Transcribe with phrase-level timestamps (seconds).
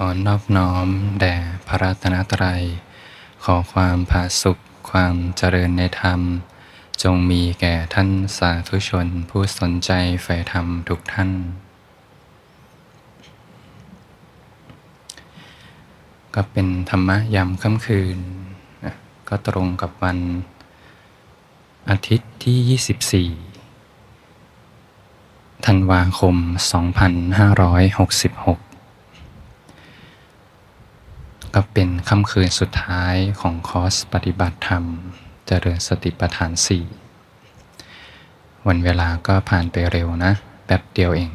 [0.00, 0.88] ขอนอบน้อม
[1.20, 2.62] แด่พระรัตนตรัย
[3.44, 4.58] ขอความผาสุข
[4.90, 6.20] ความเจริญในธรรม
[7.02, 9.90] จงมีแก่ท่านสาธุชนผู้สนใจ
[10.22, 11.30] ใฝ่ธรรมทุกท่าน
[16.34, 18.18] ก็เป็นธรรมะยามค่ำคืน
[19.28, 20.18] ก็ตรงกับวัน
[21.90, 23.30] อาทิตย์ที่ 24
[25.66, 28.65] ธันวาคม 2566
[31.58, 34.84] ก็เป็นค่ำคืนสุดท้ายของคอร์สปฏิบัติธรรม
[35.46, 36.84] เจริญสติปัฏฐานสี่
[38.66, 40.32] วันเวลาก็ผ่านไปเร็วนะ
[40.66, 41.30] แป๊บเดียวเอง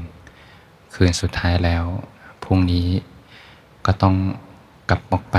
[0.94, 1.84] คืนสุดท้ายแล้ว
[2.44, 2.88] พรุ่งนี้
[3.86, 4.16] ก็ต้อง
[4.90, 5.38] กลับออกไป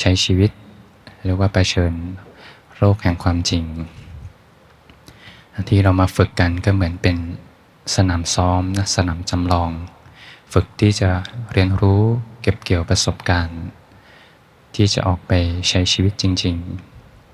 [0.00, 0.50] ใช้ชีวิต
[1.22, 1.94] หรือว่าไปเชิญ
[2.76, 3.64] โรคแห่งความจริง
[5.68, 7.16] ที่เรามาฝึกกันก็เหมือนเป็น
[7.94, 9.72] สนามซ้อมนะสนามจำลอง
[10.52, 11.10] ฝึกที่จะ
[11.52, 12.02] เรียนรู้
[12.42, 13.60] เก็บเกี่ยวประสบการณ์
[14.74, 15.32] ที่จะออกไป
[15.68, 16.56] ใช้ชีวิตจริง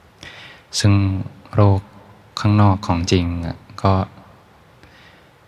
[0.00, 0.92] ๆ ซึ่ง
[1.54, 1.80] โรค
[2.40, 3.24] ข้างนอกของจริง
[3.82, 3.92] ก็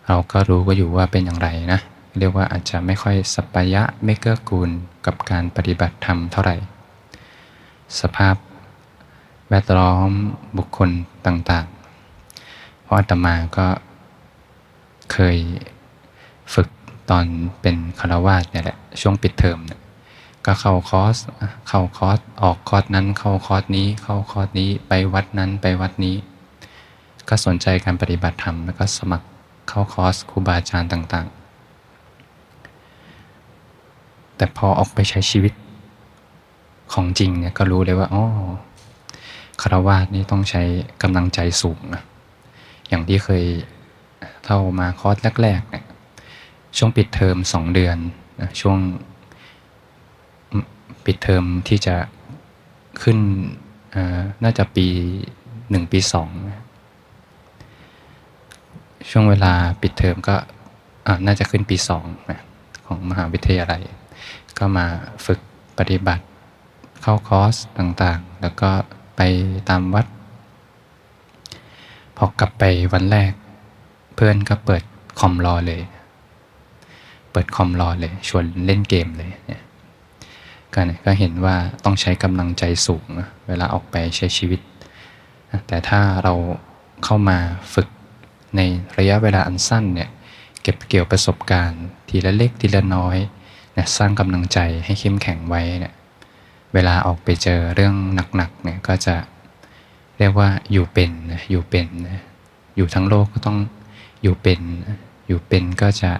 [0.06, 1.80] เราก็รู้ก็อยู่ว่าเป็นอย่างไรนะ
[2.18, 4.70] เรียกว่าอาจจะไม่ค่อยสัปยะไม่เกื้อกูล
[5.06, 6.56] กับการปฏิบัติธรรมเท่าไหร่
[8.00, 8.36] สภาพ
[9.50, 10.10] แวดล้อม
[10.56, 10.90] บุคคล
[11.26, 13.66] ต่างๆ เพราะอาตมาก็
[15.12, 15.36] เคย
[16.54, 16.68] ฝึก
[17.10, 17.24] ตอน
[17.60, 19.80] เป็นฆราวาสเนี่ยแหละช่วงปิดเทอมเนี่ย
[20.46, 21.16] ก็เข้าคอร์ส
[21.68, 26.16] เข้าคอร์สออกคอร์สนั้น เข้าคอร์สนี้ เข้าคอร์สนี้ไปวัดนั้นไปวัดนี้
[27.28, 29.26] ก็สนใจการปฏิบัติธรรมแล้วก็สมัคร
[29.68, 31.34] เข้าคอร์สครูบาอาจารย์ต่างๆ
[34.36, 35.52] แต่พอออกไปใช้ชีวิต
[36.92, 38.24] ของจริงเนี่ยก็รู้เลยว่าอ๋อ
[39.62, 40.62] คารวาสนี่ต้องใช้
[41.02, 42.02] กำลังใจสูงนะ
[42.88, 43.44] อย่างที่เคย
[44.44, 45.84] เท่ามาคอร์สแรกๆเนี่ย
[46.76, 47.96] ช่วงปิดเทอมสองเดือน
[48.40, 48.78] นะช่วง
[51.04, 51.96] ปิดเทอมที่จะ
[53.02, 53.18] ขึ้น
[54.44, 54.86] น่าจะปี
[55.70, 56.28] หนึ่งปีสอง
[59.10, 60.36] ช่วงเวลาปิดเทอมก็
[61.26, 62.40] น่าจะขึ้นปีสองนะ
[62.86, 63.82] ของมหาวิทยาลัย
[64.58, 64.86] ก็มา
[65.26, 65.40] ฝึก
[65.78, 66.24] ปฏิบัติ
[67.02, 68.70] เข้าคอร์สต่างๆ แล้วก็
[69.16, 69.20] ไป
[69.68, 70.06] ตามวัด
[72.16, 73.32] พอกลับไปวันแรก
[74.14, 74.82] เพื่อนก็เปิด
[75.20, 75.80] คอมรอเลย
[77.34, 79.62] เปิดคอมรอเลย ชวนเล่นเกมเลยเนี่ย
[80.74, 83.04] ก็ก็เห็นว่าต้องใช้กำลังใจสูง
[83.48, 84.60] เวลาออกไปใช้ชีวิต
[85.66, 86.34] แต่ถ้าเรา
[87.04, 87.38] เข้ามา
[87.74, 87.88] ฝึก
[88.56, 88.60] ใน
[88.98, 90.10] ระยะเวลาอันสั้นเนี่ย
[90.62, 93.16] เก็บเกี่ยวประสบการณ์ ทีละเล็กทีละน้อย
[93.76, 95.94] นะสร้างกำลังใจให้เข้มแข็งไว้เนี่ย
[96.74, 97.94] เวลาออกไปเจอเรื่อง
[98.36, 99.16] หนักๆเนี่ยก็จะ
[100.18, 101.10] เรียกว่าอยู่เป็น
[101.50, 101.88] อยู่เป็น
[102.76, 103.58] อยู่ทั้งโลกก็ต้อง
[104.22, 104.60] อยู่เป็น
[105.26, 106.10] อยู่เป็นก็จะ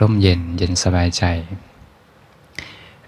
[0.00, 1.24] ร่มเย็นเย็นสบายใจ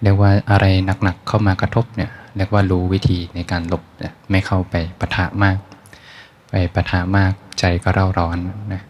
[0.01, 0.65] เรียกว่าอะไร
[1.03, 3.83] หนักๆเข้ามากระทบเนี่ยเรียกว่ารู้วิธีในการหลบ
[4.31, 5.57] ไม่เข้าไปปะทะมาก
[6.49, 8.37] ไปปะทะมากใจก็เร่าร้อน
[8.73, 8.81] นะ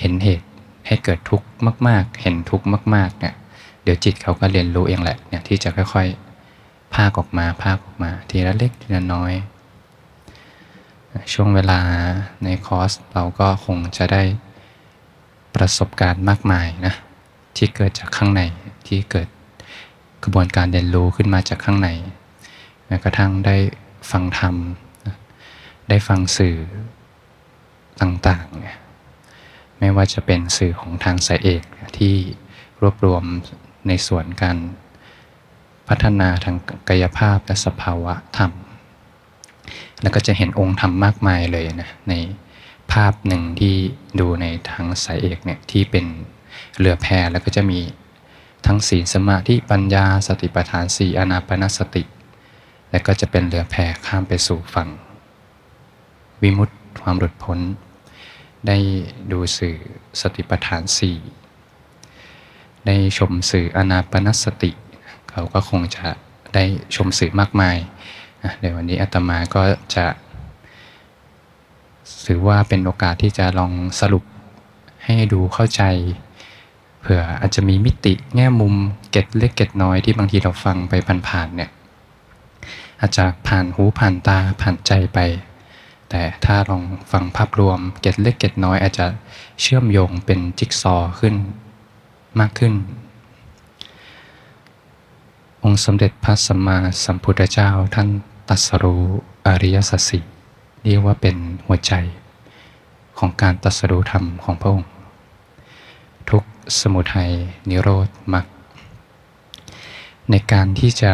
[0.00, 0.46] เห็นเหตุ
[0.86, 1.46] ให้เกิดทุกข์
[1.88, 3.34] มาก ๆ เห็นทุกข์มากๆเนี่ย
[3.82, 9.32] เดี๋ยวจิตเขาก็เรียนรู้เองแหละเนี่ยที่จะค่อยๆภาคออกมาภาคออกมา ทีละเล็กทีละน้อย
[11.32, 11.80] ช่วงเวลา
[12.44, 14.22] ในคอร์สเราก็คงจะได้
[15.54, 16.94] ประสบการณ์มากมายนะ
[17.58, 18.42] ที่เกิดจากข้างใน
[18.88, 19.28] ที่เกิด
[20.22, 21.88] กระบวนการเรียนรู้ขึ้นมาจากข้างใน
[22.86, 23.56] แม้กระทั่งได้
[24.10, 24.54] ฟังธรรม
[25.88, 26.56] ได้ฟังสื่อ
[28.00, 28.78] ต่างๆเนี่ย
[29.78, 31.62] ไม่ว่าจะเป็นสื่อของทางสายเอก
[31.98, 32.14] ที่
[32.80, 33.22] รวบรวม
[33.88, 34.58] ในส่วนการ
[35.88, 36.56] พัฒนาทาง
[36.88, 38.52] กายภาพและสภาวะธรรม
[40.02, 42.14] แล้วก็จะเห็นองค์ธรรมมากมายเลยนะใน
[42.92, 43.74] ภาพหนึ่งที่
[44.20, 46.06] ดูในทางสายเอกเนี่ยที่เป็น
[46.78, 47.80] เรือแพแล้วก็จะมี
[48.66, 52.02] ทั้งศีลสมาธิปัญญาสติปัฏฐานสี่อนาปนสติ
[52.90, 53.76] และก็จะเป็นเรือแพ
[54.06, 54.88] ข้ามไปสู่ฝั่ง
[56.42, 57.58] วิมุตติความหลุดพ้น
[58.66, 58.78] ได้
[59.32, 59.76] ดูสื่อ
[60.20, 61.16] สติปัฏฐานสี่
[62.86, 64.70] ได้ชมสื่ออนาปนสติ
[65.30, 66.06] เขาก็คงจะ
[66.54, 66.64] ได้
[66.96, 67.76] ชมสื่อมากมาย
[68.60, 69.62] เดี๋ยววันนี้อาตมาก็
[69.94, 70.06] จะ
[72.26, 74.24] ถือว่าเป็นโอกาสที่จะลองสรุป
[75.04, 75.82] ให้ดูเข้าใจ
[77.08, 78.74] ผื่ออาจจะมีมิติแง่มุม
[79.10, 80.92] เก็ดเล็กเก็ดน้อยที่บางทีเราฟังไป
[81.28, 81.70] ผ่านๆเนี่ย
[83.00, 85.18] อาจจะผ่านหูผ่านตาผ่านใจไป
[86.10, 86.82] แต่ถ้าลอง
[87.12, 89.06] ฟังภาพรวมเก็ดเล็กเก็ดน้อย อาจจะ
[89.60, 91.34] เชื่อมโยงเป็นจิ๊กซอขึ้น
[92.40, 92.74] มากขึ้น
[95.64, 98.08] องค์สมเด็จพระสัมมาสัมพุทธเจ้าท่าน
[98.48, 99.04] ตัสรู้
[99.46, 100.24] อริยสัจสี่
[100.82, 101.92] เรียกว่าเป็นหัวใจ
[103.18, 104.88] ของการตัสรู้ธรรมของพระองค์
[106.80, 107.30] สมุทัย
[107.68, 108.46] นิโรธมรรค
[110.30, 111.12] ในการที่จะ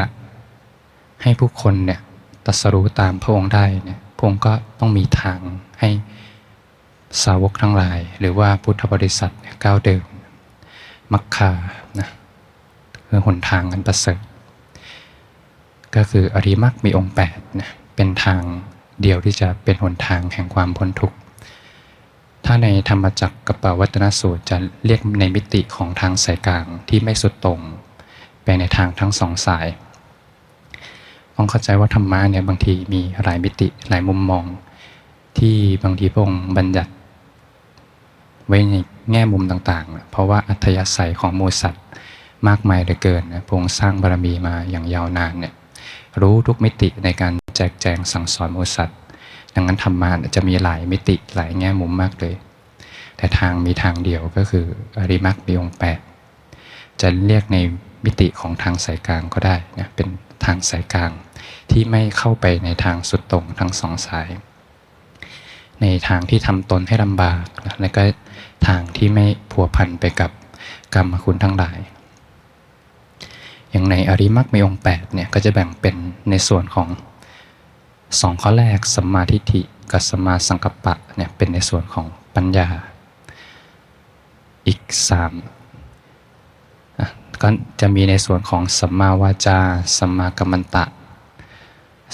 [1.22, 2.00] ให้ผู้คนเนี่ย
[2.46, 5.38] ตัสรู้ตามพระองค์ได้เนี่ยพระองค์ก็ต้องมีทาง
[5.80, 5.90] ให้
[7.22, 9.32] สาวกทั้งหลาย หรือว่าพุทธบริษัท
[9.64, 10.04] ก้าวเดิน
[11.12, 11.50] มักคา
[12.00, 12.08] นะ
[13.08, 14.20] คือหนทางกันประเสริฐ
[15.96, 18.42] ก็คืออริมักมีองค์8นะเป็นทาง
[19.02, 21.16] เดียวที่จะเป็นหนทางแห่งความพ้นทุกข์
[22.44, 24.56] ถ้าในธรรมจักรกับปวัตนสูตรจะ
[24.86, 27.60] เรียกในมิติของทางสายกลางที่ไม่สุดตรง
[28.44, 29.66] ไปในทางทั้งสองสาย
[31.36, 34.44] ต้องเข้าใจว่าธรรมะเนี่ยบางทีมีหลายมิติหลายมุมมอง
[35.38, 36.92] ที่บางทีพระองค์บัญญัติ
[38.48, 38.74] ไว้ใน
[39.10, 41.84] แง่มุมต่างๆ เพราะว่าอัธยาศัยของมูสัตว์
[42.48, 45.54] มากมายเหลือเกินนะพระองค์สร้างบารมีมาอย่างยาวนานเนี่ย
[46.20, 48.98] รู้ทุกมิติในการแจกแจงสั่งสอนมูสัตว์
[49.54, 52.34] ดังนั้นธรรมะจะมีหลายมิติหลายแง่มุมมากเลย
[53.16, 54.66] แต่ทางมีทางเดียวก็คือ
[54.98, 55.98] อริมักมีองค์แปด
[57.00, 57.58] จะเรียกใน
[58.04, 60.08] มิติของทางสายกลางก็ได้นะเป็น
[60.44, 61.10] ทางสายกลาง
[61.70, 64.28] ที่ไม่เข้าไปในทางสุดตรงทั้งสองสาย
[65.82, 67.42] ในทางที่ทำตนให้ลำบาก
[67.80, 68.02] และก็
[68.66, 70.30] ทางที่ไม่ผัวพันไปกับ
[70.94, 71.78] กรรมคุณทั้งหลาย
[73.70, 75.94] อย่างในอริมักมีองค์8เนี่ยก็จะแบ่งเป็น
[76.30, 76.88] ในส่วนของ
[78.20, 82.68] สองข้อแรกสัมมาทิฏฐิกับสัมมาสังกัปปะเนี่ยเป็นในส่วนของปัญญา
[84.66, 85.32] อีกสาม
[87.42, 87.48] ก็
[87.80, 89.58] จะมีในส่วนของสัมมาวาจา
[89.98, 90.84] สัมมากัมมันตะ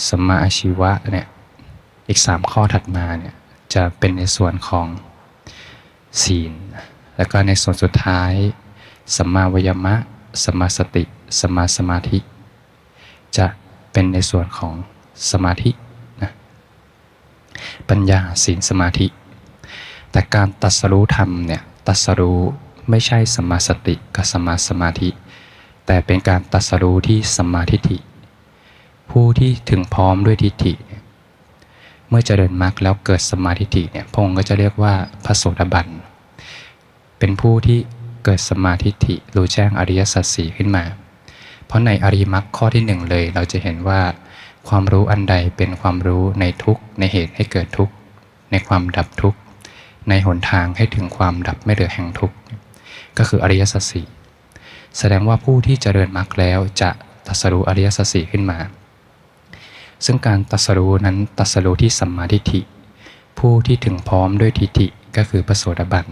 [0.08, 1.26] สัมมาอาชีวะเนี่ย
[2.08, 3.34] อีกสามข้อถัดมาเนี่ย
[3.74, 4.86] จะเป็นในส่วนของ
[6.22, 6.52] ศีล
[7.16, 8.32] แล้วก็ในส่วนสุดท้าย
[9.16, 9.94] สัมมาวยมะ
[10.44, 11.04] สัมมาสติ
[11.38, 12.18] สัมมาสมาธิ
[13.36, 13.46] จะ
[13.92, 14.74] เป็นในส่วนของ
[15.30, 15.70] สมาธิ
[16.22, 16.32] นะ
[17.88, 19.06] ปัญญาศีลสมาธิ
[20.12, 22.40] แต่การตัดสรู้ธรรมเนี่ยตัดสรู้
[22.90, 25.10] ไม่ใช่สมาสติกับสมาสมาธิ
[25.86, 27.98] แต่เป็นการตัดสรู้ที่สมาธิิ
[29.10, 30.74] ผู้ที่ถึงพร้อมด้วยทิฏฐิ
[32.08, 34.94] เมื่อเจริญมรรคแล้วเกิดสมาธิิเนี่ยพงก็จะเรียกว่า
[35.24, 35.88] พระโสดาบัน
[37.18, 37.78] เป็นผู้ที่
[38.24, 40.84] เกิดสมาธิิรู้แจ้งอริยสัจสีขึ้นมา
[41.66, 44.00] เพราะในอริมักข้อที่หนึ่งเลยเราจะเห็นว่า
[44.68, 47.90] ความรู้อันใดเป็นความรู้ในทุกในเหตุให้เกิดทุก
[48.50, 49.34] ในความดับทุก
[50.08, 52.32] ในหนทางให้ถึงความดับไม่เหลือแห่งทุก
[53.18, 54.06] ก็คืออริยสัจสี่
[54.98, 56.90] แสดงว่าผู้ที่เจริญมรรคแล้วจะ
[57.26, 58.58] ตัสรู้อริยสัจสี่ขึ้นมา
[60.04, 62.60] ซึ่งการตัสรู้นั้นตัสรู้ที่สัมมาทิฏฐิ
[63.38, 64.86] ผู้ที่ถึงพร้อมด้วยทิฏฐิ
[65.16, 66.06] ก็คือพระโสดาบัน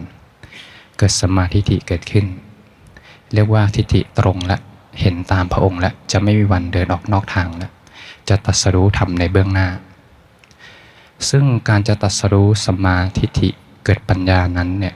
[0.96, 2.26] เกิดสัมมาทิฏฐิเกิดขึ้น
[3.34, 4.56] เรียกว่าทิฏฐิตรงและ
[5.00, 7.72] เห็นตามพระองค์และจะไม่มีวันเดินออกนอกทางแล้ว
[8.28, 9.69] จะตัสรู้ทำในเบื้องหน้า
[11.30, 13.50] ซึ่งการจะตัสรู้สมาทิฏฐิ
[13.84, 14.94] เกิดปัญญานั้นเนี่ย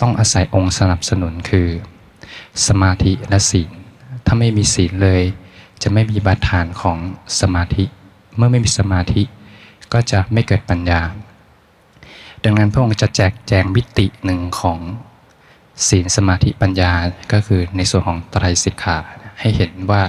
[0.00, 1.68] ต้องอาศัยองค์สนับสนุนคือ
[2.66, 3.70] สมาธิและศีล
[4.26, 5.22] ถ้าไม่มีศีลเลย
[5.82, 6.98] จะไม่มีบาดฐานของ
[7.40, 7.84] สมาธิ
[8.36, 9.22] เมื่อไม่มีสมาธิ
[9.92, 11.00] ก็จะไม่เกิดปัญญา
[12.44, 14.78] ดังนั้นพระองค์จะแจกแจงมิติหนึ่งของ
[15.88, 16.92] ศีลสมาธิปัญญา
[17.32, 18.98] ก็คือในส่วนของไตรสิกขา
[19.40, 20.02] ให้เห็นว่า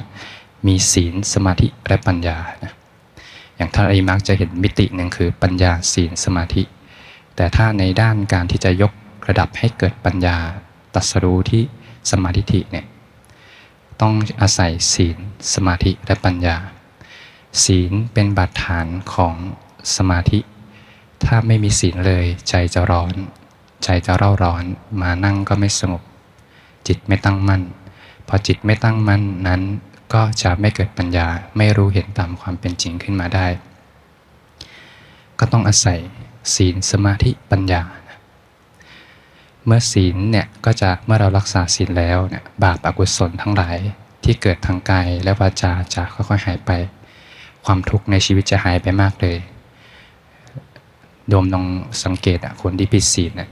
[0.65, 2.37] มีศีลสมาธิและปัญญา
[3.55, 6.63] อย่างท่านอริมักจะเห็นมิติหนึ่งคือปัญญาศีลสมาธิ
[7.35, 8.91] แต่ถ้าในด้านการที่จะยก
[9.27, 10.37] ระดับให้เกิดปัญญา
[10.93, 11.63] ตัสรู้ที่
[12.11, 12.85] สมาธิเนี่ย
[14.01, 15.17] ต้องอาศัยศีล
[15.53, 16.57] สมาธิและปัญญา
[17.63, 19.35] ศีลเป็นบาดฐานของ
[19.95, 20.39] สมาธิ
[21.25, 23.15] ถ้าไม่มีศีลเลยใจจะร้อน
[23.83, 24.63] ใจจะเร่าร้อน
[25.01, 26.03] มานั่งก็ไม่สงบ
[26.87, 27.61] จิตไม่ตั้งมั่น
[28.27, 29.61] พอจิตไม่ตั้งมั่นนั้น
[30.13, 33.47] ก็จะไม่เกิดปัญญาไม่รู้เห็นตามความเป็นจริงขึ้นมาได้
[35.39, 35.99] ก็ต้องอาศัย
[36.55, 37.83] ศีลสมาธิปัญญา
[39.65, 43.77] เมื่อศีลเนี่ยก็จะเมื่อเรารักษาศีลแล้วเนี่ยบาปอกุศลทั้งหลาย
[44.23, 46.71] ที่เกิดทางกายและวาจาจะค่อยๆหายไป
[47.65, 49.37] ความทุกข์ในชีวิตจะหายไปมากเลย
[51.29, 51.65] โดมลอง
[52.03, 53.49] สังเกตคนที่ผิดศีลเนะ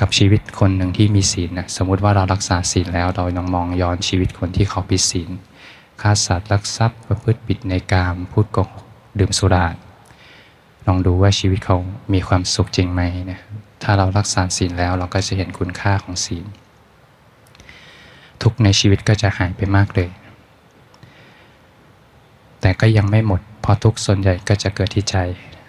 [0.00, 5.30] กับชีวิตคนหนึ่งที่มีศีลนะสมมุติว่าเรารักษาศีลแล้วเราลองมองย้อนชีวิตคนที่เขาผิดศีล
[6.00, 8.84] ฆ่าสัตว์ลักทรัพย์ประพฤติผิดในกามพูดโกหก
[9.18, 9.66] ดื่มสุรา
[10.86, 11.76] ลองดูว่าชีวิตเขา
[12.12, 13.40] มีความสุขจริงไหมนะ
[13.82, 16.44] ถ้าเรารักษาศีลแล้วเราก็จะเห็นคุณค่าของศีล
[18.42, 20.10] ทุกในชีวิตก็จะหายไปมากเลย
[22.60, 25.16] แต่ก็ยังไม่หมด เพราะทุกส่วนใหญ่ก็จะเกิดที่ใจ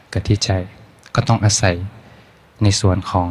[0.09, 0.51] เกิดที่ใจ
[1.15, 1.75] ก็ต้องอาศัย
[2.63, 3.27] ในส่วนของ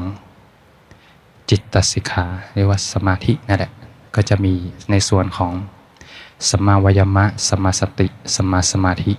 [1.51, 2.25] จิตตสิกขา
[2.55, 3.73] เรียกว่าสมาธินั่นแหละ
[4.15, 4.55] ก็จะมี
[4.91, 5.53] ในส่วนของ
[6.51, 9.13] สมาวายมะสมาสติสมาสมาธิ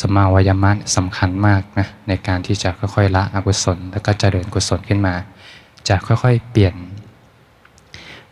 [0.00, 5.14] สมาวายมะสำคัญมากนะในการที่จะค่อยๆละอกุศล แล้วก็จเจริญกุศลขึ้นมา
[5.88, 6.74] จะค่อยๆ เปลี่ยน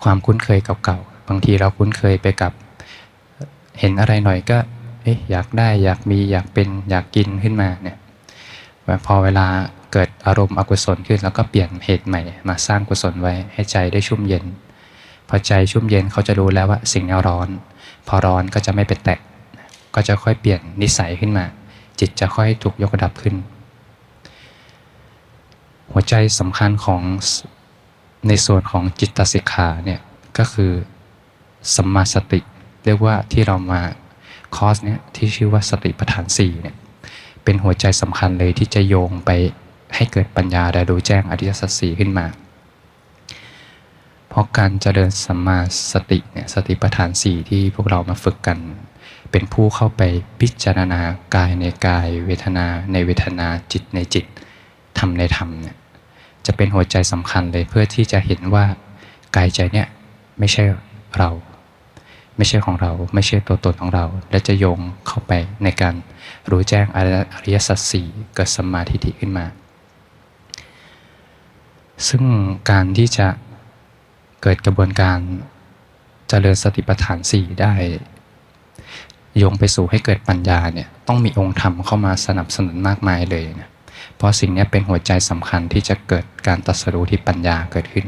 [0.02, 2.52] ความคุ้นเคยเก่าๆบางทีเราคุ้นเคยไปกับ
[3.80, 4.58] เห็นอะไรหน่อยก็
[5.30, 7.96] อยากได้อยากมีอยากเป็นอยากกินขึ้นมาเนี่ย
[9.06, 9.46] พอเวลา
[9.92, 14.44] เกิดอารมณ์อกุศลขึ้น แล้วก็เปลี่ยนเหตุใหม่ มาสร้างกุศลไว้ให้ใจได้ชุ่มเย็น
[15.28, 17.48] พอใจชุ่มเย็นเขาจะรู้แล้วว่าสิ่งนี้ร้อน
[18.08, 19.18] พอร้อนก็จะไม่ไปแตะ
[19.94, 21.44] ก็จะค่อยเปลี่ยนนิสัยขึ้นมา
[22.00, 23.34] จิตจะค่อยถูกยกระดับขึ้น
[25.92, 27.02] หัวใจสำคัญของ
[28.28, 30.00] ในส่วนของจิตสิกขาเนี่ย
[30.38, 30.72] ก็คือ
[31.74, 32.40] สัมมาสติ
[32.84, 33.80] เรียกว่าที่เรามา
[34.56, 36.76] คอร์สเนี่ยที่ชื่อว่าสติปัฏฐาน4เนี่ย
[37.44, 39.30] เป็นหัวใจสำคัญเลยที่จะโยงไป
[39.94, 42.26] ให้เกิดปัญญาและดูแจ้งอริยสัจสี่ขึ้นมา
[44.28, 45.58] เพราะการเจริญสัมมา
[45.92, 48.58] สติเนี่ยสติปัฏฐานสี่ที่พวกเรามาฝึกกัน
[49.30, 50.02] เป็นผู้เข้าไป
[50.40, 51.00] พิจารณา
[51.36, 54.24] กายในกาย เวทนาในเวทนาจิตในจิต
[54.98, 55.76] ธรรมในธรรมเนี่ย
[56.46, 58.64] จะเป็นหัวใจสำคัญเลยเพื่อที่จะเห็นว่า
[59.36, 59.86] กายใจเนี่ย
[60.38, 60.64] ไม่ใช่
[61.18, 61.30] เรา
[62.36, 65.32] ไม่ใช่ของเราไม่ใช่ตัวตนของเรา และจะโยงเข้าไป
[65.64, 65.94] ในการ
[66.50, 66.98] รู้แจ้งอ
[67.44, 69.46] ริยสัจสี่เกิดสมาธิิขึ้นมา
[72.08, 72.22] ซึ่ง
[72.70, 73.26] การที่จะ
[74.42, 75.18] เกิดกระบวนการ
[76.28, 77.72] เจริญสติปัฏฐานสี่ได้
[79.36, 83.70] โยงไปสู่ให้เกิดปัญญาเนี่ยต้องมีองค์ธรรมเข้ามาสนับสนุนมากมายเลยนะ
[84.16, 88.06] เพราะสิ่งนี้เป็นหัวใจสำคัญที่จะเกิดการตัดสรู้ที่ปัญญาเกิดขึ้น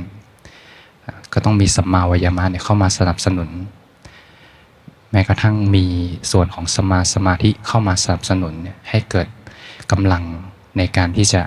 [1.33, 3.51] ก็ต้องมีสัมมาวายามะเนี่ยเข้ามาสนับสนุน
[5.11, 5.87] แม้กระทั่งมี
[6.33, 8.55] ส่วนของสมาสมาธิเข้ามาสนับสนุน
[8.89, 9.29] ให้เกิด
[9.91, 10.23] กำลัง
[10.77, 11.43] ในการที่จะ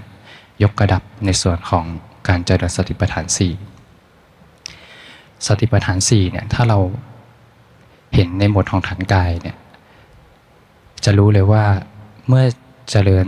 [0.63, 1.85] ยกกระดับในส่วนของ
[2.27, 3.25] การเจริญสติปัฏฐาน
[4.51, 6.79] 4 สติปัฏฐาน4เนี่ยถ้าเรา
[8.15, 9.55] เห็นในหมวดของฐานกายเนี่ย
[11.05, 11.63] จะรู้เลยว่า
[12.27, 12.45] เมื่อ
[12.91, 13.27] เจริญ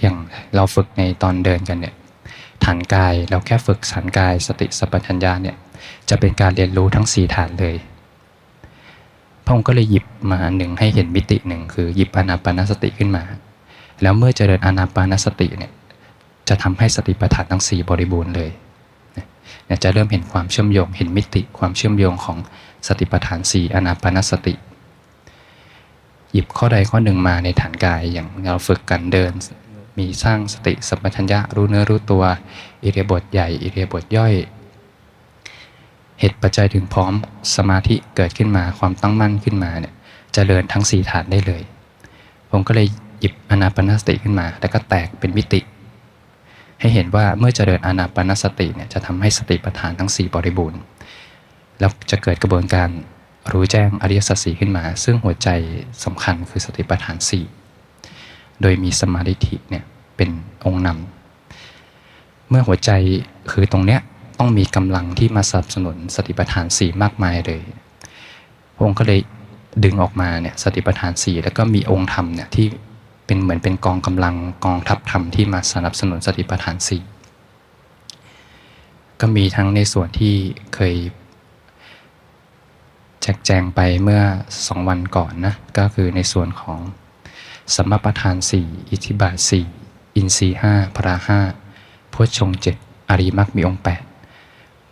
[0.00, 0.16] อย่าง
[0.54, 1.94] เราฝึกในตอนเดินกันเนี่ย
[2.64, 5.56] ฐานกายเราแค่ฝึกฐานกายสติสัพพัญญาเนี่ย
[6.08, 7.76] จะเป็นการเรียนรู้ทั้ง 4 ฐานเลย
[9.44, 13.22] พระองค์ก็เลยหยิบมาหนึ่งให้เห็นมิติหนึ่งคือหยิบอนาปานสติขึ้นมา
[14.02, 15.72] แล้วเมื่อเจริญอนาปานสติเนี่ย
[16.50, 18.50] จะทำให้สติปัฏฐานทั้ง 4 บริบูรณ์เลย
[19.12, 22.38] เนี่ยจะเริ่มเห็นความเชื่อมโยง เห็นมิติความเชื่อมโยงของ
[22.86, 24.54] สติปัฏฐาน 4 อนาปานสติ
[26.32, 29.32] หยิบข้อใดข้อหนึ่งมาในฐานกายอย่างเราฝึกกันเดิน
[29.98, 32.24] มีสร้างสติสัมปชัญญะรู้เนื้อรู้ตัว
[32.82, 34.34] อิเดียบทใหญ่ อิเดียบทย่อย
[36.20, 37.12] เหตุปัจจัยถึงพร้อม
[37.56, 39.96] สมาธิเกิดขึ้นมาความตั้งมั่นขึ้นมาเนี่ยจ
[40.34, 41.62] เจริญทั้งสี่ฐานได้เลย
[42.50, 42.86] ผมก็เลย
[43.20, 45.60] หยิบอนาปนสติขึ้นมา แล้วก็แตกเป็นมิติ
[46.80, 50.80] ให้เห็นว่าเมื่อจเจริญอนาปนสติเนี่ยจะทำให้สติปัฏฐานทั้ง 4 บริบูรณ์
[51.78, 52.88] แล้วจะเกิดกระบวนการ
[53.52, 55.48] รู้แจ้งอริยสัจสี่ขึ้นมา ซึ่งหัวใจ
[56.04, 57.16] สำคัญคือสติปัฏฐาน
[57.88, 59.84] 4 โดยมีสมาธิเนี่ย
[60.16, 60.30] เป็น
[60.66, 62.90] องค์นำเมื่อหัวใจ
[63.50, 64.00] คือตรงเนี้ย
[64.38, 67.62] ต้องมีกำลังที่มาสนับสนุนสติปัฏฐานสี่มากมายเลย
[68.80, 69.20] องค์ก็เลย
[69.84, 72.66] ดึงออกมาเนี่ยสติปัฏฐานสี่แล้วก็มีองค์ธรรมเนี่ยที่
[73.30, 77.02] เป็นเหมือนเป็นกองกำลังกองทัพธรรมที่มาสนับสนุนสติปัฏฐานสี่
[79.20, 80.34] ก็มีทั้งในส่วนที่
[80.74, 80.94] เคย
[83.22, 84.22] แจกแจงไปเมื่อ
[84.66, 86.78] สองวันก่อนนะก็คือในส่วนของ
[87.74, 89.66] สมประทานสี่อิทธิบาทสี่
[90.16, 91.40] อินทรีห้าพระห้า
[92.12, 92.76] พุทชงเจ็ด
[93.08, 94.02] อริมักมีองค์แปด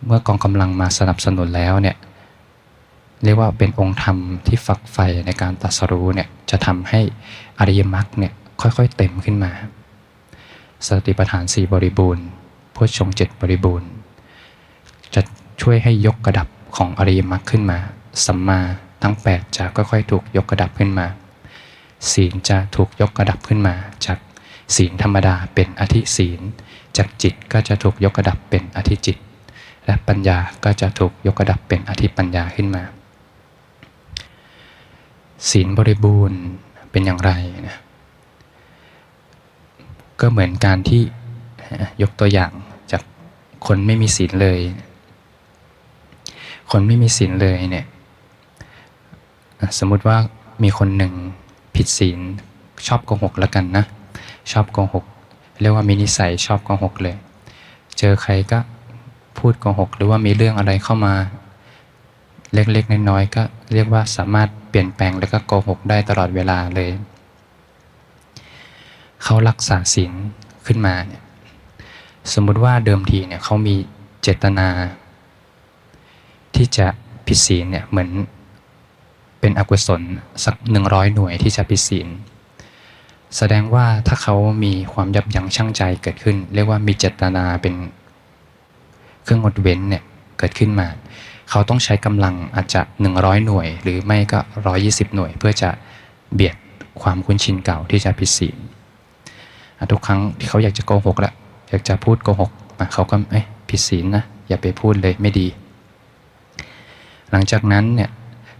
[0.05, 1.97] เมื่อกองกำลังมาสนับสนุนแล้วเนี่ย
[3.23, 4.17] เรียกว่าเป็นองค์ธรรม
[4.47, 7.01] ที่ฝักใฝ่ในการตัดสรู้เนี่ยจะทำให้
[7.59, 9.51] อริยมรรคเนี่ยค่อยๆเต็มขึ้นมา
[10.87, 12.25] สติปัฏฐานสี่บริบูรณ์
[12.75, 13.89] พุทชงเจ็ดบริบูรณ์
[15.13, 15.21] จะ
[15.61, 16.47] ช่วยให้ยกกระดับ
[16.77, 17.77] ของอริยมรรคขึ้นมา
[18.25, 18.59] สัมมา
[19.03, 21.07] ทั้ง 8 จะค่อยๆ ถูกยกกระดับขึ้นมา
[22.11, 23.75] ศีลจะถูกยกกระดับขึ้นมา
[24.05, 24.17] จาก
[24.75, 26.41] ศีลธรรมดาเป็นอธิศีล
[26.97, 29.17] จากจิตก็จะถูกยกกระดับเป็นอธิจิต
[29.85, 32.83] และปัญญาก็จะถูกยกกระดับเป็นอธิปัญญาขึ้นมา
[35.49, 36.39] ศีลบริบูรณ์
[36.91, 37.31] เป็นอย่างไร
[37.67, 37.77] นะ
[40.19, 41.01] ก็เหมือนการที่
[42.01, 42.51] ยกตัวอย่าง
[42.91, 43.01] จาก
[43.67, 44.59] คนไม่มีศีลเลย
[46.71, 47.85] คนไม่มีศีลเลยเนี่ย
[49.77, 50.17] สมมุติว่า
[50.63, 51.13] มีคนหนึ่ง
[51.75, 52.19] ผิดศีล
[52.87, 53.85] ชอบโกหกแล้วกันนะ
[54.51, 55.05] ชอบโกหก
[55.61, 57.15] เรียกว่ามีนิสัยชอบโกหกเลย
[57.97, 58.59] เจอใครก็
[59.37, 61.13] พูดโกหก หรือว่ามีเรื่องอะไรเข้ามา
[62.53, 66.91] เล็กๆน้อยๆก็เรียกว่าสามารถเปลี่ยนแปลงแล้วก็โกหกได้ตลอดเวลาเลย
[69.23, 70.13] เขารักษาศีล
[70.65, 71.21] ขึ้นมาเนี่ย
[72.33, 73.75] สมมุติว่าเดิมทีเนี่ยเขามี
[74.21, 74.67] เจตนา
[76.55, 76.87] ที่จะ
[77.25, 78.09] ผิดศีลเนี่ยเหมือน
[79.39, 80.01] เป็นอกุศล
[80.45, 82.07] สักหนึ่งร้อยหน่วยที่จะผิดศีล
[83.37, 87.73] แสดงว่าถ้าเขามีความยับยั้งชั่งใจเกิดขึ้น เรียกว่ามีเจตนาเป็น
[89.23, 90.03] เครื่องงดเว้นเนี่ย
[90.37, 90.87] เกิดขึ้นมา
[91.49, 92.81] เขาต้องใช้กำลังอาจจะ
[93.13, 94.39] 100 หน่วย หรือไม่ก็
[94.77, 95.69] 120 หน่วย เพื่อจะ
[96.33, 96.55] เบียด
[97.01, 98.57] ความคุ้นชินเก่าที่จะผิดศีล
[99.91, 101.33] ทุกครั้งที่เขาอยากจะโกหกละ
[101.69, 102.51] อยากจะพูดโกหก
[102.93, 105.47] เขาก็เอ้ยผิดศีลนะอย่าไปพูดเลยไม่ดี
[107.31, 108.09] หลังจากนั้นเนี่ย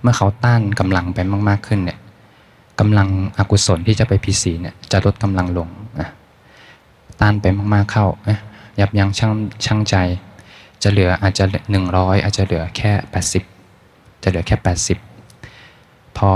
[0.02, 1.20] เมื่อเขาต้านกำลังไป
[1.50, 2.00] มากๆขึ้นเนี่ย
[2.80, 5.70] กำลังอกุศลที่จะไปผิดศีลเนี่ยจะลดกำลังลง
[7.22, 8.06] ต้านไปมากๆเข้า
[8.80, 9.32] ยับยั้งชั่ง
[9.66, 9.96] ชั่งใจ
[10.84, 13.44] จะเหลืออาจจะหนึ่งร้อยอาจจะเหลือแค่แปดสิบ
[14.24, 14.98] จะเหลือแค่แปดสิบ
[16.18, 16.32] พอ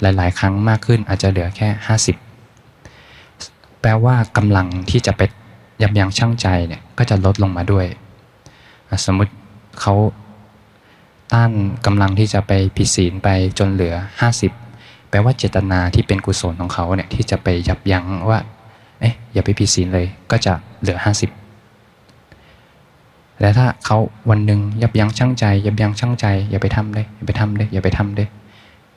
[0.00, 2.16] หลาย ๆ ครั้งมากขึ้นอาจจะเหลือแค่ห้าสิบ
[3.80, 5.22] แปลว่ากำลังที่จะไป
[5.82, 7.86] ยับยั้งชั่งใจเนี่ยก็จะลดลงมาด้วย
[9.06, 9.32] สมมติ
[9.80, 9.94] เขา
[11.32, 11.52] ต้าน
[11.86, 13.94] กำลังที่จะไปผิดศีลไปจนเหลือ
[14.52, 18.38] 50 แปลว่าเจตนาที่เป็นกุศลของเขาเนี่ยที่จะไปยับยั้งว่า
[19.00, 21.39] เอ๊ะอย่าไปผิดศีลเลยก็จะเหลือ 50
[23.40, 23.98] แต่ถ้าเขา
[24.30, 28.28] วันหนึ่งยับยั้งชั่งใจ ยับยั้งชั่งใจ อย่าไปทำเลยอย่าไปทำเลยอย่าไปทำเลย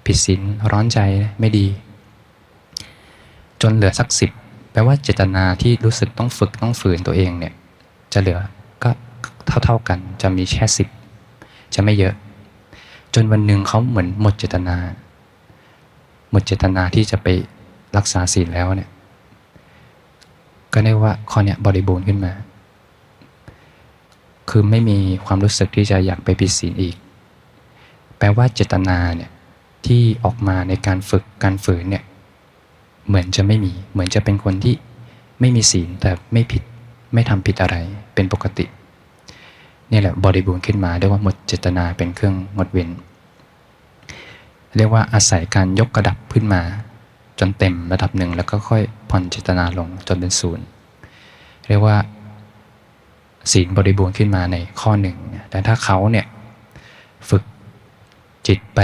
[0.05, 0.99] ผิดศีลร้อนใจ
[1.39, 1.65] ไม่ดี
[3.61, 4.31] จนเหลือสักสิบ
[4.71, 7.53] แปลว่าเจตนาที่รู้สึกต้องฝึกต้องฝืนตัวเองเนี่ย
[8.13, 8.39] จะเหลือ
[8.83, 8.89] ก็
[9.63, 10.87] เท่าๆกัน จะมีแค่สิบ
[11.75, 12.13] จะไม่เยอะ
[13.13, 14.75] จนวันหนึ่งเขาเหมือนหมดเจตนา
[16.31, 17.27] หมดเจตนาที่จะไป
[17.97, 18.89] รักษาศีลแล้วเนี่ย
[20.73, 22.31] ก็เรียกว่าข้อเนี้ยบริบูรณ์ขึ้นมา
[24.55, 26.95] คือไม่มีความรู้สึกที่จะอยากไปผิดศีลอีก
[28.17, 29.31] แปลว่าเจตนาเนี่ย
[29.85, 32.03] ที่ออกมาในการฝึกการฝืนเนี่ย
[33.07, 34.75] เหมือนจะไม่มี เหมือนจะเป็นคนที่
[35.39, 36.63] ไม่มีศีลแต่ไม่ผิด
[37.13, 37.75] ไม่ทำผิดอะไร
[38.13, 38.65] เป็นปกติ
[39.91, 42.89] นี่แหละบริบูรณ์ขึ้นมาเรียกว่าหมดเจตนาเป็นเครื่องงดเว้น
[44.75, 46.61] เรียกว่าอาศัยการยกกระดับขึ้นมา
[47.39, 50.65] จนเต็มระดับหนึ่งแล้วก็ค่อยผ่อนเจตนาลงจนเป็นศูนย์
[51.67, 51.97] เรียกว่า
[53.51, 55.17] ศีลบริบูรณ์ขึ้นมาในข้อหนึ่ง
[55.49, 56.25] แต่ถ้าเขาเนี่ย
[57.29, 57.43] ฝึก
[58.47, 58.79] จิตไป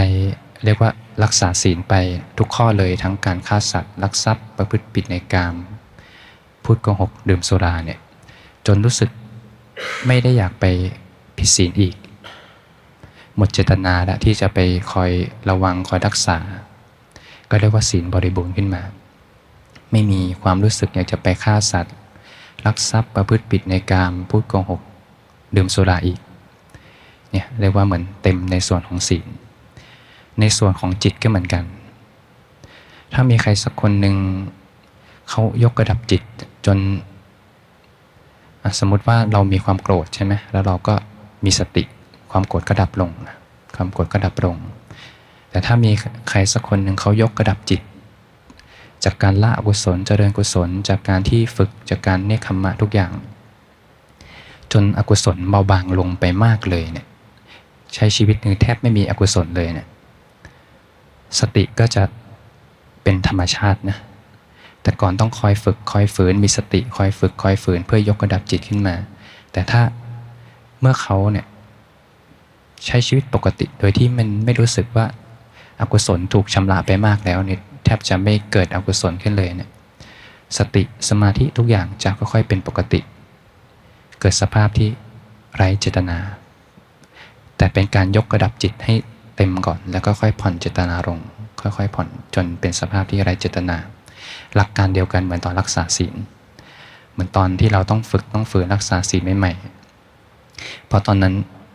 [0.64, 0.92] เรียกว่า
[1.24, 1.94] รักษาศีลไป
[2.38, 5.56] ทุกข้อเลยทั้งการฆ่าสัตว์ลักทรัพย์ประพฤติผิดในกาม
[6.64, 8.00] พูดโกหกดื่มสุราเนี่ย
[8.68, 9.10] จนรู้สึก
[10.08, 10.66] ไม่ได้อยากไป
[11.38, 11.96] ผิดศีลอีก
[13.36, 14.60] หมดเจตนาล้วที่จะไป
[14.92, 15.12] คอย
[15.50, 16.38] ระวังคอยรักษา
[17.50, 18.82] ก็เรียกว่าศีลบริบูรณ์ขึ้นมา
[19.92, 21.96] ไม่มีความรู้สึกอยากจะไปฆ่าสัตว์
[22.66, 24.82] ลักทรัพย์ประพฤติผิดในกามพูดโกหก
[25.56, 26.20] ดื่มสุราอีก
[27.32, 29.26] เนี่ยเรียกว่าเหมือนเต็มในส่วนของศีล
[30.40, 31.64] ในส่วนของจิตก็เหมือนกัน
[33.14, 34.16] ถ้ามีใครสักคนหนึ่ง
[35.30, 36.22] เขายกระดับจิต
[36.66, 36.78] จน
[38.80, 40.94] สมมุติว่าเรามีความโกรธใช่ไหมแล้วเราก็
[41.46, 41.84] มีสติ
[42.32, 43.12] ความโกรธก็ดับลง
[43.76, 44.56] ความโกรธก็ดับลง
[45.52, 45.92] แต่ถ้ามี
[46.30, 47.82] ใครสักคนหนึ่งเขายกระดับจิต
[49.04, 53.12] จากการละอกุศลเจริญกุศล จากการที่ฝึกจากการเนคขมะทุกอย่าง
[54.72, 57.06] จนอกุศลเบาบางลงไปมากเลยเนี่ย
[57.94, 59.88] ใช้ชีวิตนึงแทบไม่มีอกุศลเลยเนี่ย
[61.40, 62.04] สติก็จะ
[63.04, 63.98] เป็นธรรมชาตินะ
[64.82, 68.96] แต่ก่อนต้องคอยฝึกคอยฝืนมีสติคอยฝึกคอยฝืนเพื่อยกระดับจิตขึ้นมา
[69.52, 69.82] แต่ถ้า
[70.80, 71.46] เมื่อเขาเนี่ย
[72.86, 75.06] ใช้ชีวิตปกติโดยที่มันไม่รู้สึกว่า
[75.80, 79.70] อากุศลถูกชำระไปมากแล้วเนี่ย ทบจะไม่เกิดอกุศลขึ้นเลยเนี่ย
[80.58, 83.00] สติสมาธิทุกอย่างจะค่อยๆเป็นปกติ
[84.20, 84.90] เกิดสภาพที่
[85.56, 86.18] ไร้เจตนา
[87.58, 88.94] แต่เป็นการยกระดับจิตให้
[89.36, 91.20] เต็มก่อน แล้วก็ค่อยผ่อนเจตนาลง
[91.62, 93.78] ค่อยๆ ผ่อนจนเป็นสภาพที่ไร้เจตนา
[94.56, 96.16] หลักการเดียวกันเหมือนตอนรักษาศีล
[97.12, 101.34] เหมือนตอนที่เราต้องฝึกต้องฝืนรักษาศีลใหม่ๆเพราะตอนนั้น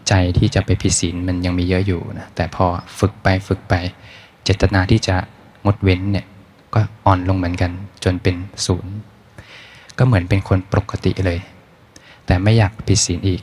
[0.08, 2.66] ใจที่จะไปผิดศีลมันยังมีเยอะอยู่นะแต่พอ
[2.98, 3.74] ฝึกไปฝึกไป
[4.44, 5.16] เจตนาที่จะ
[5.64, 6.26] งดเว้นเนี่ย
[6.74, 7.70] ก็อ่อนลงเหมือนกัน
[8.04, 8.92] จนเป็นศูนย์
[9.98, 11.38] ก็เหมือนเป็นคนปกติเลย
[12.26, 13.42] แต่ไม่อยากผิดศีลอีก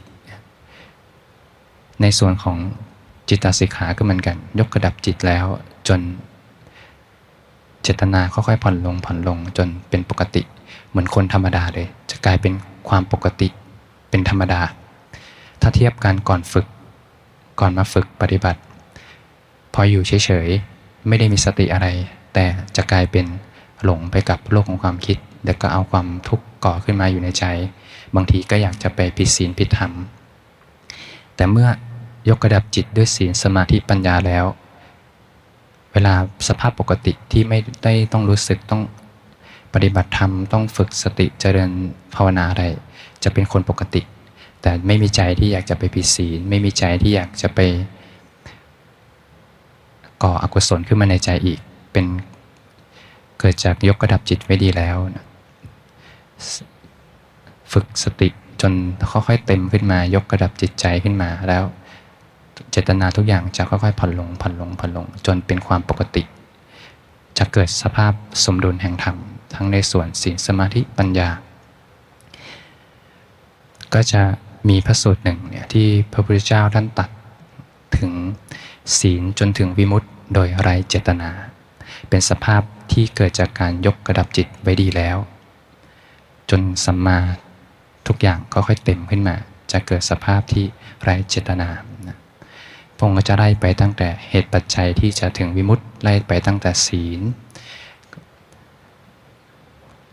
[2.01, 2.57] ในส่วนของ
[3.29, 5.45] จิตตสิกขาก็เหมือนกันยกกระดับจิตแล้ว
[5.87, 5.99] จน
[7.83, 10.41] เจตนาค่อยๆผ่อนลงผ่อนลงจนเป็นปกติ
[10.89, 12.53] เหมือนคนธรรมดาเลย จะกลายเป็น
[12.89, 13.47] ความปกติ
[14.09, 14.61] เป็นธรรมดา
[15.61, 16.67] ถ้าเทียบกันก่อนฝึก
[17.59, 18.59] ก่อนมาฝึกปฏิบัติ
[19.73, 21.87] พออยู่เฉยๆ ไม่ได้มีสติอะไร
[22.33, 23.25] แต่จะกลายเป็น
[23.83, 27.45] หลงไปกับโลกของความคิด แล้วก็เอาความทุกข์ก่อขึ้นมาอยู่ในใจ
[28.15, 29.91] บางทีก็อยากจะไปผิดศีลผิดธรรม
[31.35, 31.69] แต่เมื่อ
[32.29, 34.45] ยกระดับจิตด้วยศีลสมาธิปัญญาแล้ว
[35.93, 36.13] เวลา
[36.47, 38.81] สภาพปกติที่ไม่ได้ต้องรู้สึกต้อง
[39.73, 41.71] ปฏิบัติธรรมต้องฝึกสติเจริญ
[42.15, 42.63] ภาวนาอะไร
[43.23, 44.01] จะเป็นคนปกติ
[44.61, 47.59] แต่ไม่มีใจที่อยากจะไปผิดศีล ไม่มีใจที่อยากจะไป
[50.23, 51.59] ก่ออกุศลขึ้นมาในใจอีก
[51.91, 52.05] เป็น
[53.39, 55.25] เกิดจากยกระดับจิตไว้ดีแล้วนะ
[57.71, 58.27] ฝึกสติ
[58.61, 58.73] จน
[59.11, 61.63] ค่อยๆเต็มขึ้นมายกระดับจิตใจขึ้นมาแล้ว
[62.71, 66.23] เจตนาทุกอย่างจะค่อยๆผ่อนลงผ่อนลงผ่อนลง จนเป็นความปกติ
[67.37, 69.17] จะเกิดสภาพสมดุลแห่งธรรม
[69.53, 71.29] ทั้งในส่วนศีลสมาธิปัญญา
[73.93, 74.21] ก็จะ
[74.69, 77.09] มีพระสูตรหนึ่งเนี่ยที่พระพุทธเจ้าท่านตัด
[77.97, 78.11] ถึง
[78.99, 81.29] ศีลจนถึงวิมุตต์ โดยไรเจตนา
[82.09, 85.17] เป็นสภาพที่เกิดจากการยกกระดับจิตไว้ดีแล้ว
[86.49, 87.19] จนสัมมา
[88.07, 89.35] ทุกอย่างก็ค่อยเต็มขึ้นมา
[89.71, 90.65] จะเกิดสภาพที่
[91.03, 91.69] ไรเจตนา
[92.97, 97.21] พงก็จะไล่ไปตั้งแต่เหตุปัจจัยที่จะถึงวิมุตต์ไล่ไปตั้งแต่ศีล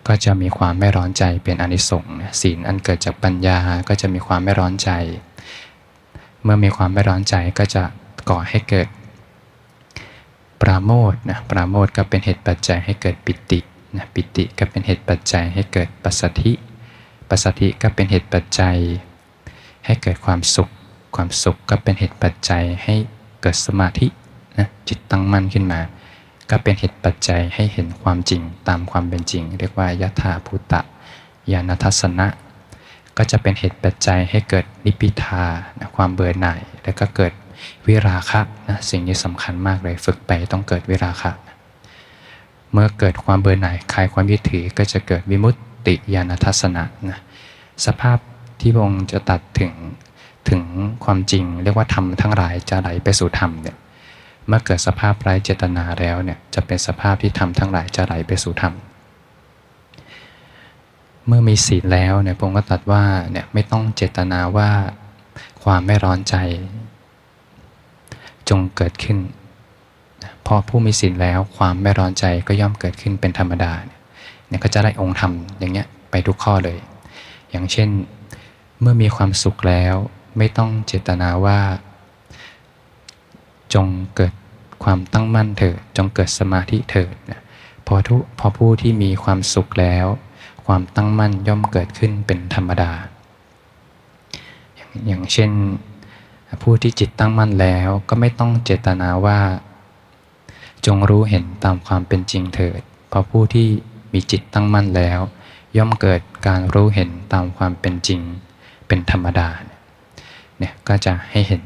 [0.07, 4.91] ก็จะมีความไม่ร้อนใจเป็นอนิสงส์ศีลอันเกิดจากปัญญาก็จะมีความไม่ร้อนใจ
[6.43, 7.83] เมื่อมีความไม่ร้อนใจก็จะ
[8.31, 8.89] ก่อให้เกิด
[10.63, 13.61] ปราโมทนะปราโมทก็เป็นเหตุปัจจัยให้เกิดปิติ
[13.97, 16.53] นะปิติก็เป็นเหตุปัจจัยให้เกิดปัสสธิ
[17.29, 18.79] ปัสสธิก็เป็นเหตุปัจจัย
[19.87, 20.69] ให้เกิดความสุข
[21.17, 22.95] ความสุขก็เป็นเหตุปัจจัยให้
[23.43, 24.07] เกิดสมาธิ
[24.59, 25.81] นะจิตตั้งมั่นขึ้นมา
[26.51, 30.81] ก็เป็นเหตุปัจจัยให้เห็นความจริงตามความเป็นจริง เรียกว่ายถาภูตะ
[31.53, 32.27] ญาณทัศนะ
[33.17, 35.45] ก็จะเป็นเหตุปัจจัยให้เกิดนิพิทา
[35.79, 37.33] นะความเบื่อหน่าย แล้วก็เกิด
[37.87, 41.31] วิราคะนะสิ่งนี้สำคัญมากเลยฝึกไปต้องเกิดวิราคะ
[42.73, 45.55] เมื่อเกิดความเบื่อหน่ายคลายความยึดถือก็จะเกิดวิมุต
[45.87, 47.19] ติญาณทัศนะนะ
[47.87, 48.19] สภาพ
[48.61, 49.73] ที่พระองค์จะตัดถึง
[50.51, 50.63] ถึง
[51.05, 53.77] ความจริง เรียกว่าธรรมทั้งหลายจะไหลไปสู่ธรรมเนี่ย
[54.47, 58.75] เมื่อเกิดสภาพไร้เจตนาแล้วเนี่ยจะเป็นสภาพที่ธรรมทั้งหลายจะไหลไปสู่ธรรม
[61.27, 64.71] เมื่อมีศีลแล้วเนี่ยพงค์ก็ตัดว่าเนี่ยไม่ต้องเจตนาว่า
[65.65, 66.35] ความไม่ร้อนใจ
[68.51, 69.19] จงเกิดขึ้น
[70.47, 73.73] พอผู้มีศีลแล้วความไม่ร้อนใจก็ย่อมเกิดขึ้นเป็นธรรมดา
[74.47, 76.79] เนี่ยก็จะได้องค์ธรรมอย่างเงี้ยไปทุกข้อเลย
[77.51, 77.89] อย่างเช่น
[78.81, 79.95] เมื่อมีความสุขแล้ว
[80.39, 81.61] ไม่ต้องเจตนาว่า
[83.75, 84.33] จงเกิด
[84.85, 87.15] ความตั้งมั่นเถิดจงเกิดสมาธิเถิด
[87.87, 90.07] พอทุพอผู้ที่มีความสุขแล้ว
[90.67, 92.93] ความตั้งมั่นย่อมเกิดขึ้นเป็นธรรมดา
[95.07, 95.51] อย่างเช่น
[96.63, 99.41] ผู้ที่จิตตั้งมั่นแล้วก็ไม่ต้องเจตนาว่า
[100.87, 103.69] จงรู้เห็นตามความเป็นจริงเถิด เพราะผู้ที่
[104.13, 105.21] มีจิตตั้งมั่นแล้ว
[105.77, 108.21] ย่อมเกิดการรู้เห็นตามความเป็นจริง
[108.87, 109.49] เป็นธรรมดา
[110.59, 111.63] เนี่ยก็จะให้เห็น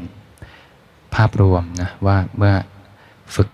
[1.14, 2.55] ภาพรวมนะว่าเมื่อ
[3.35, 3.49] ฝึก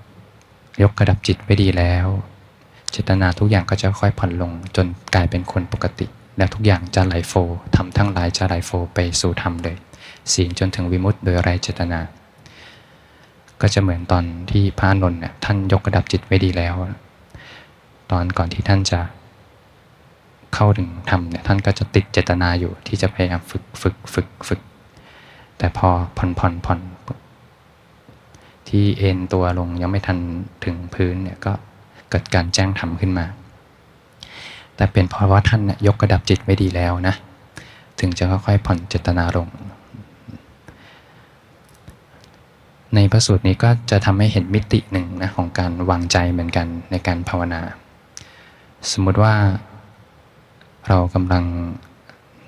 [0.82, 2.06] ยกกระดับจิตไปดีแล้ว
[2.90, 7.32] เจตนาทุกอย่างก็จะค่อยผ่อนลงจนกลายเป็นคนปกติ แล้วทุกอย่างจะไหลโฟ
[7.76, 9.76] ทำทั้งหลายจะไหลโฟไปสู่ธรรมเลย
[10.34, 12.00] ศีลจนถึงวิมุตต์โดยไรเจตนา
[13.60, 16.74] ก็จะเหมือนตอนที่พระนนท์เนี่ยท่านยกระดับจิตไว้ดีแล้ว
[18.10, 19.00] ตอนก่อนที่ท่านจะ
[20.54, 24.60] เข้าถึงธรรมเนี่ยท่านก็จะติดเจตนาอยู่ที่จะพยายามฝึกฝึกฝึกฝึก
[25.58, 26.80] แต่พอผ่อนผ่อนผ่อน
[28.68, 30.18] ที่เอ็นตัวลงยังไม่ทัน
[30.64, 31.52] ถึงพื้นเนี่ยก็
[32.10, 33.26] เกิดการแจ้งธรรมขึ้นมา
[34.76, 37.14] แต่เป็นเพราะว่าท่านยยกระดับจิตไว้ดีแล้วนะ
[38.00, 39.48] ถึงจะค่อยๆผ่อนเจตนาลง
[42.94, 47.60] ในพระสูตรนี้ก็จะทำให้เห็นมิติหนึ่งนะของการวางใจเหมือนกันในการภาวนา
[48.92, 49.34] สมมติว่า
[50.88, 51.44] เรากำลัง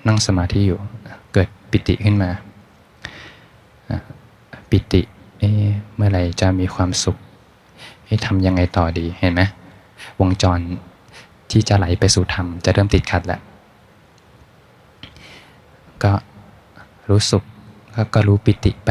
[0.07, 0.81] นั่งสมาธิอยู่
[1.33, 2.31] เกิดปิติขึ้นมา
[4.71, 5.03] ปิติ
[5.39, 7.17] เเมื่อไหร่จะมีความสุข
[8.07, 9.43] ให้ทำยังไงต่อดีเห็นไหม
[10.21, 10.59] วงจร
[11.51, 13.41] ที่จะไหลไปสู่ธรรมจะเริ่มติดขัดแล้ว
[16.05, 16.13] ก็
[17.11, 17.43] รู้สึก
[18.15, 18.91] ก็รู้ปิติไป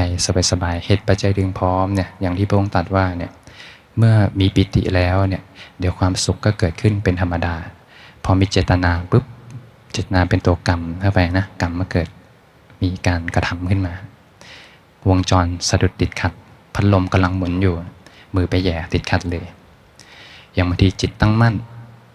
[0.51, 3.31] สบายๆเหตุปัจจัยดึงพร้อมเนี่ยอย่างที่พระองค์ตรัสว่าเนี่ย
[3.97, 5.43] เมื่อมีปิติแล้วเนี่ย
[5.79, 7.55] เดี๋ยวความสุขก็เกิดขึ้นเป็นธรรมดา
[8.23, 9.25] พอมีเจตนาปุ๊บ
[9.91, 12.07] เจตนาเป็นตัวกรรมเข้าไปนะกรรมมาเกิด
[12.81, 13.93] มีการกระทำขึ้นมา
[15.09, 16.33] วงจรสะดุดติดขัด
[16.73, 17.75] พัดลมกำลังหมุนอยู่
[18.35, 19.45] มือไปแย่ติดขัดเลย
[20.53, 21.55] อย่างบางทีจิตตั้งมั่น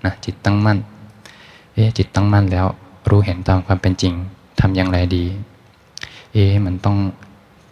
[0.05, 0.79] นะจิตตั้งมั่น
[1.75, 2.67] เอ๊จิตตั้งมั่นแล้ว
[3.11, 4.15] รู้เห็นตามความเป็นจริง
[4.61, 5.25] ทำอย่างไรดี
[6.35, 6.97] เอ๊มันต้อง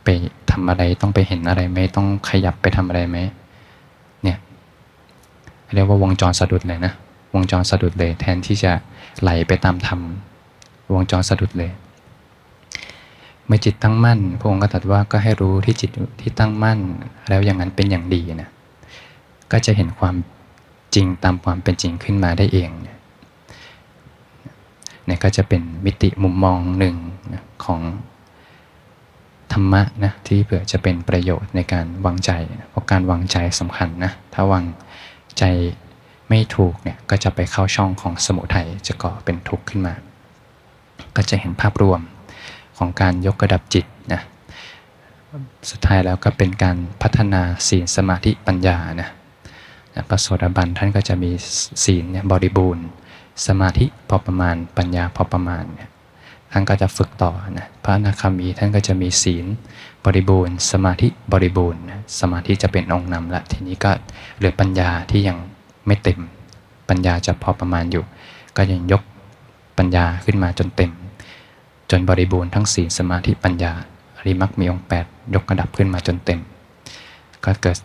[0.04, 0.08] ไป
[0.50, 3.18] ทำอะไรต้องไปเห็นอะไรไหมต้องขยับไปทำอะไรไหม
[4.22, 4.38] เนี่ย
[5.74, 6.92] เรียกว่าวงจรสะดุดเลยนะ
[7.34, 8.72] วงจรสะดุดเลย แทนที่จะ
[9.20, 10.00] ไหลไปตามธรรม
[10.94, 11.70] วงจรสะดุดเลย
[13.46, 16.78] เมื่อจิตตั้งมั่นพระองค์ก็ตรัสว่าก็ให้รู้ที่จิตที่ตั้งมั่น
[17.28, 18.48] แล้วอย่างนั้นเป็นอย่างดีนะ
[19.52, 20.14] ก็จะเห็นความ
[20.94, 26.96] จริงตามความเป็นจริงขึ้นมาได้เองเนี่ยก็จะเป็นมิติมุมมองหนึ่ง
[27.64, 27.80] ของ
[29.52, 32.30] ธรรมะนะที่เผื่อจะเป็นประโยชน์ในการวางใจ
[32.70, 34.64] เพราะการวางใจสำคัญนะถ้าวาง
[35.38, 35.44] ใจ
[36.28, 39.94] ไม่ถูกเนี่ยก็จะไปเข้าช่องของสมุทัยจะก่อเป็นทุกข์ขึ้นมา
[41.16, 42.00] ก็จะเห็นภาพรวม
[42.78, 44.22] ของการยกระดับจิตนะ
[45.70, 49.08] สุดท้ายแล้วก็เป็นการพัฒนาศีลสมาธิปัญญานะ
[50.08, 51.30] พระโสดาบันท่านก็จะมี
[51.84, 52.84] ศีลเนี่ยบริบูรณ์
[53.46, 55.88] สมาธิพอประมาณปัญญาพอประมาณเนี่ย
[56.52, 59.46] ท่านก็จะฝึกต่อนะพระอนาคามีท่านก็จะมีศีล
[60.04, 61.80] บริบูรณ์ สมาธิบริบูรณ์
[62.20, 63.90] สมาธิจะเป็นองค์นำละทีนี้ก็
[64.36, 65.36] เหลือปัญญาที่ยัง
[65.86, 66.20] ไม่เต็ม
[66.88, 68.04] ปัญญาจะพอประมาณอยู่
[68.56, 69.02] ก็ยังยก
[69.78, 70.92] ปัญญาขึ้นมาจนเต็ม
[71.90, 73.72] จนบริบูรณ์ทั้งศีลสมาธิปัญญา
[74.18, 76.40] อริมักมีองค์ 8 ยกระดับขึ้นมาจนเต็ม
[77.44, 77.78] ก็เกิด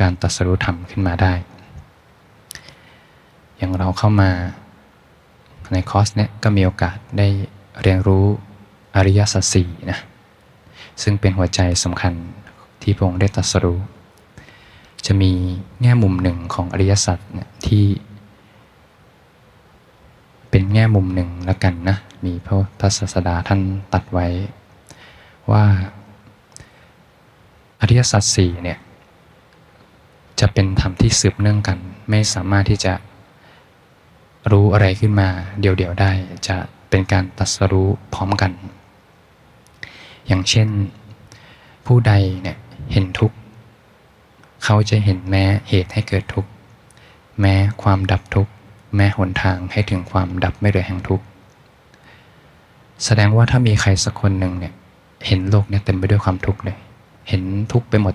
[0.00, 1.32] การตัดสรุธรรมขึ้นมาได้
[3.56, 4.30] อย่างเราเข้ามา
[5.72, 7.28] ในคอร์สเนี้ยก็มีโอกาสได้
[7.82, 8.26] เรียนรู้
[8.96, 9.98] อริยสัจสี่นะ
[11.02, 12.14] ซึ่งเป็นหัวใจสำคัญ
[12.82, 13.80] ที่พระองค์ได้ตรัสรู้
[15.06, 15.32] จะมี
[15.82, 17.84] แง่มุมหนึ่งของอริยสัจเนี่ยที่
[20.50, 23.60] เป็นแง่มุมหนึ่งแล้วกันนะ มีพระทศาสดาท่าน
[23.92, 24.26] ตัดไว้
[25.50, 25.64] ว่า
[27.80, 28.78] อริยสัจสี่เนี่ย
[30.40, 31.78] จะเป็นธรรมที่สืบเนื่องกัน
[32.10, 32.92] ไม่สามารถที่จะ
[34.50, 35.28] รู้อะไรขึ้นมา
[35.60, 36.10] เดี่ยวๆได้
[36.48, 36.56] จะ
[36.88, 38.52] เป็นการตัดสรู้พร้อมกัน
[40.26, 40.68] อย่างเช่น
[41.86, 42.56] ผู้ใดเนี่ย
[42.92, 43.36] เห็นทุกข์
[44.64, 46.50] เขาจะเห็นแม้เหตุให้เกิดทุกข์
[47.40, 48.52] แม้ความดับทุกข์
[48.96, 51.24] แม้หนทางให้ถึงความดับไม่เหลือแห่งทุกข์
[53.04, 54.72] แสดงว่าถ้ามีใครสักคนหนึ่งเนี่ย
[55.26, 56.76] เห็นโลกเนี่ยเต็มไปด้วยความทุกข์เลย
[57.28, 58.14] เห็นทุกข์ไปหมด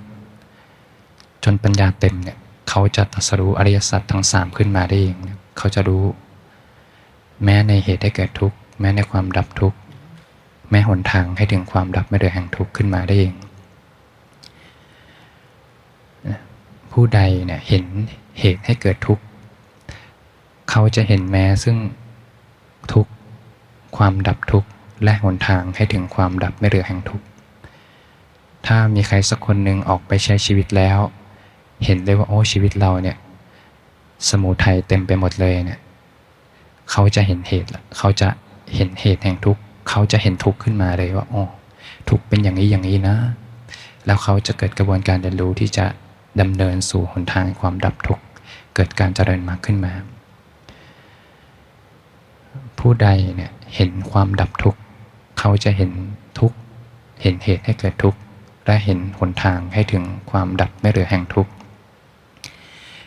[1.43, 2.37] จนปัญญาเต็มเนี่ย
[2.69, 5.17] เขาจะตรัสรู้อริยสัจทั้งสามขึ้นมาได้เอง
[5.57, 6.03] เขาจะรู้
[7.43, 9.77] แม้ในเหตุให้เกิดทุกข์ แม้ในความดับทุกข์
[10.69, 13.33] แม้หนทางให้ถึงความดับไม่เดือแห่งทุกข์ขึ้นมาได้เอง
[16.91, 17.85] ผู้ใดเนี่ยเห็น
[18.39, 19.23] เหตุให้เกิดทุกข์
[20.69, 21.77] เขาจะเห็นแม้ซึ่ง
[22.93, 23.11] ทุกข์
[23.97, 24.69] ความดับทุกข์
[25.03, 27.25] และหนทางให้ถึงความดับไม่เหลือแห่งทุกข์
[28.67, 30.99] ถ้ามีใครสักคนหนึ่งออกไปใช้ชีวิตแล้ว
[31.85, 33.17] เห็นเลยว่าโอ้ชีวิตเราเนี่ย
[34.29, 35.79] สมุทัยเต็มไปหมดเลยเนี่ย
[36.91, 38.29] เขาจะเห็นเหตุเขาจะ
[38.75, 41.43] เห็นเหตุแห่งทุกข์เขาจะเห็นทุกข์ขึ้นมาเลยว่าโอ้
[42.09, 43.15] ทุกข์เป็นอย่างนี้อย่างนี้นะ
[44.05, 45.85] แล้วเขาจะเกิดกระบวนการเรียนรู้ที่จะ
[46.41, 48.23] ดำเนินสู่หนทางความดับทุกข์
[48.75, 49.93] เกิดการเจริญมากขึ้นมา
[52.79, 54.79] ผู้ใดเนี่ยเห็นความดับทุกข์
[55.39, 55.91] เขาจะเห็น
[56.39, 56.57] ทุกข์
[57.21, 58.19] เห็นเหตุให้เกิดทุกข์
[58.65, 61.51] และเห็นหนทางให้ถึงความดับไม่เหลือแห่งทุกข์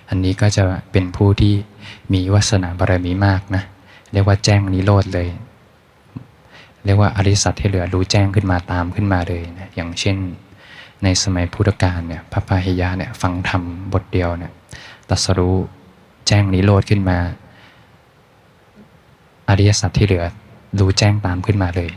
[0.09, 1.55] อันนี้ก็จะเป็นผู้ที่
[2.13, 3.63] มีวาสนาบารมีมากนะ
[4.13, 5.29] เรียกว่าแจ้งนิโรธเลย
[6.85, 10.17] เรียกว่าอริสัตที่เหลือรู้แจ้งขึ้นมาตามขึ้นมาเลยนะอย่างเช่น
[11.03, 13.63] ในสมัยพุทธกาลเนี่ยพระพาหิยะเนี่ยฟังธรรม
[13.93, 14.53] บทเดียวเนี่ย
[15.09, 15.57] ตัสรู้
[16.27, 17.19] แจ้งนิโรธขึ้นมา
[19.49, 20.25] อริยสัจที่เหลือ
[20.79, 21.91] รู้แจ้งตามขึ้นมาเลย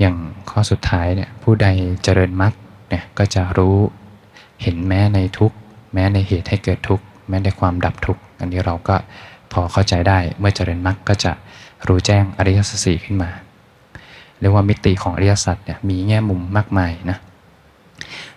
[0.00, 0.16] อย่าง
[0.50, 1.66] ข้อสุดท้ายเนี่ยผู้ใด
[2.02, 2.52] เจริญมรรค
[2.88, 3.76] เนี่ยก็จะรู้
[4.62, 5.52] เห็นแม้ในทุก
[5.94, 8.96] แม้ในเหตุให้เกิดทุกแม้ในความดับทุกอันนี้เราก็
[9.52, 11.32] พอเข้าใจได้เมื่อเจริญมรรคก็จะ
[11.86, 13.30] รู้แจ้งอริยสัจสี่ขึ้นมา
[14.40, 17.18] เรียกว่ามิติของอริยสัจเนี่ยมีแง่มุมมากมายนะ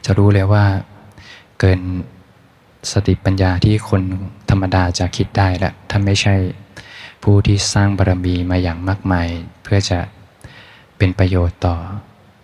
[0.05, 0.63] จะรู้เลยว่า
[1.59, 1.79] เกิน
[2.91, 4.01] สติปัญญาที่คน
[4.49, 6.35] ธรรมดาจะคิดได้และถ้าไม่ใช่
[7.23, 9.27] ผู้ที่สร้างบารมีมาอย่างมากมาย
[9.63, 9.99] เพื่อจะ
[10.97, 11.75] เป็นประโยชน์ต่อ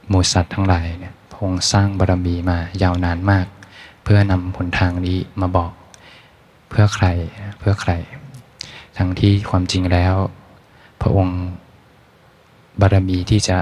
[0.07, 3.45] หมูสัตว์ทั้งหลายเนี่ยพงสร้างบารมีมายาวนานมาก
[4.11, 5.71] พื่อนำผลทางนี้มาบอก
[6.69, 7.07] เพื่อใคร
[7.59, 7.91] เพื่อใคร
[8.97, 10.15] ทั้งที่ความจริงแล้ว
[11.01, 11.41] พระองค์
[12.79, 13.57] บารมีที่จะ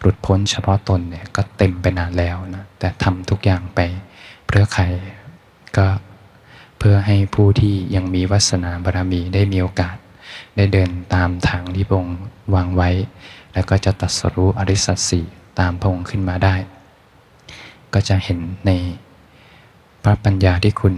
[0.00, 3.80] หลุดพ้นเฉพาะตนเนี่ยก็เต็มไปนานแล้วนะแต่ทำทุกอย่างไป
[4.46, 4.84] เพื่อใคร
[5.76, 5.86] ก็
[6.78, 9.96] เพื่อให้ผู้ที่ยังมีวาสนาบารมีได้มีโอกาส
[10.56, 12.20] ได้เดินตามทางที่พระองค์
[12.54, 12.90] วางไว้
[13.52, 15.20] แล้วก็จะตัดสรู้อริสัตสี
[15.58, 16.54] ตามพระองค์ขึ้นมาได้
[17.94, 18.72] ก็จะเห็นใน
[20.02, 20.94] พระปัญญาที่คุณ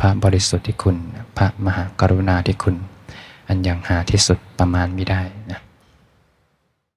[0.00, 0.96] พระบริสุทธิ์ที่คุณ
[1.36, 2.76] พระมหากรุณาที่คุณ
[3.48, 5.60] อันยังหาที่สุดประมาณไม่ได้นะ